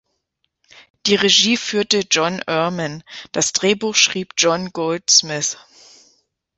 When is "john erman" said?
2.09-3.03